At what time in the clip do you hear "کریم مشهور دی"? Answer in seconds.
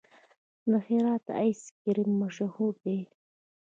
1.81-2.99